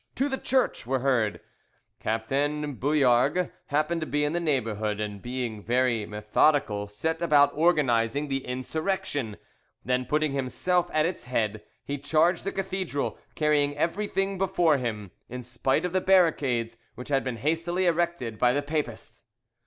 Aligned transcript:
to 0.15 0.27
the 0.27 0.37
church!" 0.39 0.87
were 0.87 1.01
heard. 1.01 1.39
Captain 1.99 2.73
Bouillargues 2.75 3.51
happened 3.67 4.01
to 4.01 4.07
be 4.07 4.23
in 4.25 4.33
the 4.33 4.39
neighbourhood, 4.39 4.99
and 4.99 5.21
being 5.21 5.61
very 5.63 6.07
methodical 6.07 6.87
set 6.87 7.21
about 7.21 7.51
organising 7.53 8.27
the 8.27 8.43
insurrection; 8.43 9.37
then 9.85 10.05
putting 10.05 10.31
himself 10.31 10.89
at 10.91 11.05
its 11.05 11.25
head, 11.25 11.61
he 11.85 11.99
charged 11.99 12.45
the 12.45 12.51
cathedral, 12.51 13.19
carrying 13.35 13.77
everything 13.77 14.39
before 14.39 14.77
him, 14.79 15.11
in 15.29 15.43
spite 15.43 15.85
of 15.85 15.93
the 15.93 16.01
barricades 16.01 16.77
which 16.95 17.09
had 17.09 17.23
been 17.23 17.37
hastily 17.37 17.85
erected 17.85 18.39
by 18.39 18.53
the 18.53 18.63
Papists. 18.63 19.25